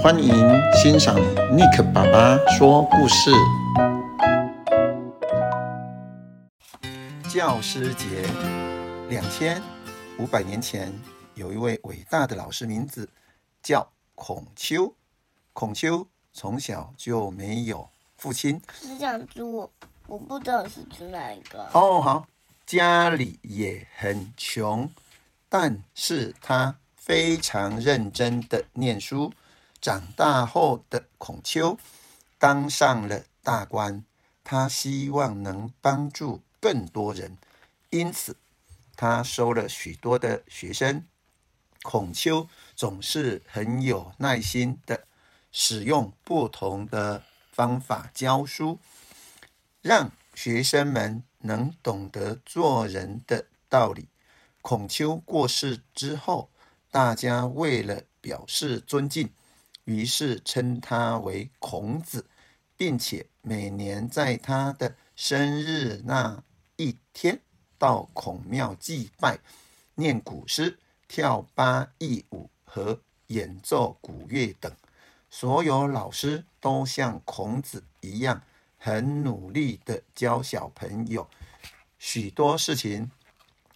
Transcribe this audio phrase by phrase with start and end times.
[0.00, 0.32] 欢迎
[0.74, 1.16] 欣赏
[1.50, 3.32] Nick 爸爸说故事。
[7.28, 8.24] 教师节，
[9.08, 9.60] 两千
[10.18, 10.92] 五百年前，
[11.34, 13.08] 有一位伟大的老师，名字
[13.60, 14.94] 叫孔丘。
[15.52, 18.60] 孔丘从小就没有父亲。
[18.80, 19.68] 是这样子，我
[20.06, 21.68] 我不知道是指哪一个。
[21.72, 22.24] 哦，好，
[22.64, 24.88] 家里也很穷，
[25.48, 29.32] 但是他非常认真的念书。
[29.80, 31.78] 长大后的孔丘
[32.38, 34.04] 当上了大官，
[34.42, 37.38] 他希望能帮助更多人，
[37.90, 38.36] 因此
[38.96, 41.04] 他收了许多的学生。
[41.82, 45.06] 孔丘总是很有耐心的
[45.52, 47.22] 使用不同的
[47.52, 48.80] 方法教书，
[49.80, 54.08] 让学生们能懂得做人的道理。
[54.60, 56.50] 孔丘过世之后，
[56.90, 59.30] 大家为了表示尊敬。
[59.88, 62.26] 于是称他为孔子，
[62.76, 66.44] 并且每年在他的生日那
[66.76, 67.40] 一天
[67.78, 69.38] 到孔庙祭拜、
[69.94, 74.70] 念古诗、跳八佾舞和演奏古乐等。
[75.30, 78.42] 所有老师都像孔子一样，
[78.76, 81.26] 很努力地教小朋友
[81.98, 83.10] 许多事情，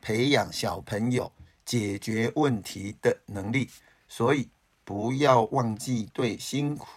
[0.00, 1.30] 培养小朋友
[1.64, 3.70] 解决问题的能力。
[4.08, 4.48] 所以，
[4.90, 6.88] 不要忘记对辛苦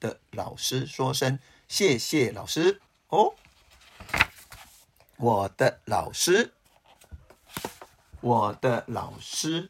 [0.00, 3.34] 的老师说声谢谢，老师哦，
[5.18, 6.54] 我的老师，
[8.22, 9.68] 我的老师，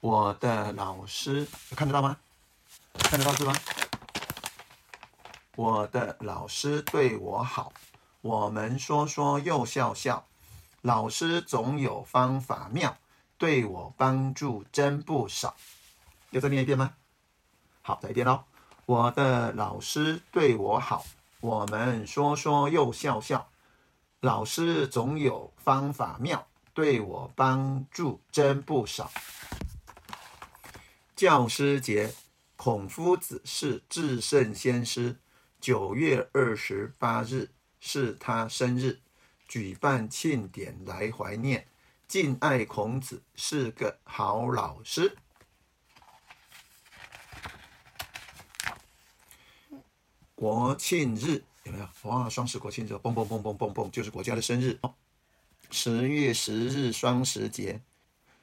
[0.00, 1.46] 我的老师，
[1.76, 2.16] 看得到吗？
[2.94, 3.54] 看得到是吗？
[5.54, 7.72] 我的老师对我好，
[8.20, 10.26] 我们说说又笑笑，
[10.82, 12.98] 老师总有方法妙，
[13.38, 15.54] 对我帮助真不少。
[16.30, 16.94] 要再念一遍吗？
[17.82, 18.44] 好，再一遍喽。
[18.86, 21.04] 我的老师对我好，
[21.40, 23.50] 我们说说又笑笑。
[24.20, 29.10] 老师总有方法妙，对我帮助真不少。
[31.16, 32.14] 教师节，
[32.56, 35.16] 孔夫子是至圣先师，
[35.60, 39.00] 九月二十八日是他生日，
[39.48, 41.66] 举办庆典来怀念。
[42.06, 45.16] 敬爱孔子是个好老师。
[50.40, 51.86] 国庆日有没有？
[52.04, 54.80] 哇，双十国庆日，蹦蹦蹦蹦蹦蹦，就是国家的生日。
[55.70, 57.82] 十月十日，双十节，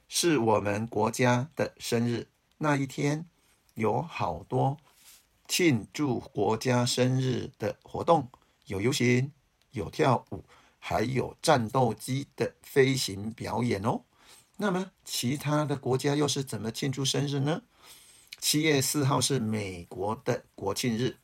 [0.08, 2.28] 是我们国家的生日。
[2.60, 3.26] 那一天
[3.74, 4.78] 有好多
[5.48, 8.30] 庆祝国家生日的活动，
[8.68, 9.32] 有游行，
[9.72, 10.44] 有跳舞，
[10.78, 14.02] 还有战斗机的飞行表演哦。
[14.58, 17.64] 那么其他的国家又是怎么庆祝生日呢？
[18.40, 21.18] 七月四号是美国的国庆日。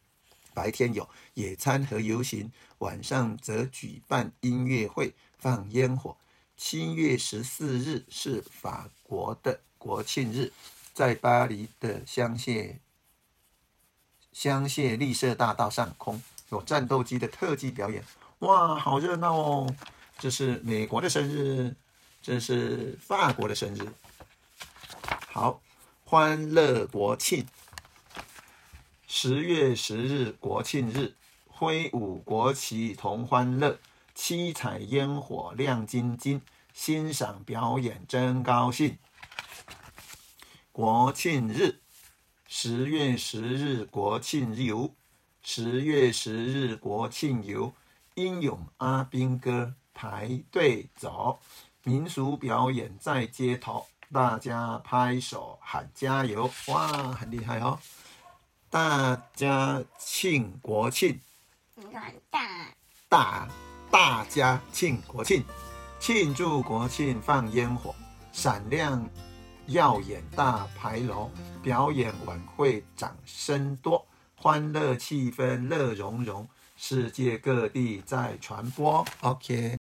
[0.53, 6.15] 白天有野餐和游行，晚上则举办音乐会、放烟火。
[6.55, 10.51] 七月十四日是法国的国庆日，
[10.93, 12.77] 在巴黎的香榭
[14.31, 18.03] 香榭丽舍大道上空有战斗机的特技表演，
[18.39, 19.75] 哇，好热闹哦！
[20.19, 21.75] 这是美国的生日，
[22.21, 23.91] 这是法国的生日，
[25.27, 25.61] 好，
[26.05, 27.45] 欢乐国庆。
[29.15, 31.13] 十月十日国庆日，
[31.47, 33.77] 挥舞国旗同欢乐，
[34.15, 36.41] 七彩烟火亮晶晶，
[36.73, 38.97] 欣赏表演真高兴。
[40.71, 41.79] 国庆日，
[42.47, 44.95] 十月十日国庆游，
[45.43, 47.71] 十月十日国庆游，
[48.15, 51.39] 英勇阿兵哥排队走，
[51.83, 57.77] 民俗表演在街头，大家拍手喊加油，哇，很厉害哦！
[58.73, 61.19] 大家庆国庆，
[62.31, 62.41] 大
[63.07, 63.47] 大
[63.91, 65.43] 大家庆国庆，
[65.99, 67.93] 庆祝国庆放烟火，
[68.31, 69.07] 闪亮
[69.67, 71.29] 耀眼大牌楼，
[71.61, 74.03] 表演晚会掌声多，
[74.35, 79.05] 欢乐气氛乐融融，世界各地在传播。
[79.21, 79.71] OK。